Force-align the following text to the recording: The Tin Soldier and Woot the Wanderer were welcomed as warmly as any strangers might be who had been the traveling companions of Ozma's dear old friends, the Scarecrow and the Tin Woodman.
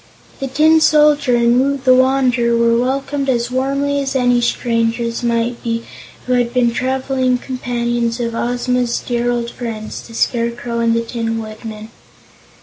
The 0.39 0.47
Tin 0.47 0.81
Soldier 0.81 1.35
and 1.35 1.59
Woot 1.61 1.85
the 1.85 1.93
Wanderer 1.93 2.57
were 2.57 2.75
welcomed 2.75 3.29
as 3.29 3.51
warmly 3.51 3.99
as 4.01 4.15
any 4.15 4.41
strangers 4.41 5.21
might 5.21 5.61
be 5.61 5.83
who 6.25 6.33
had 6.33 6.51
been 6.55 6.69
the 6.69 6.73
traveling 6.73 7.37
companions 7.37 8.19
of 8.19 8.33
Ozma's 8.33 8.97
dear 8.99 9.29
old 9.29 9.51
friends, 9.51 10.01
the 10.07 10.15
Scarecrow 10.15 10.79
and 10.79 10.95
the 10.95 11.01
Tin 11.03 11.37
Woodman. 11.39 11.89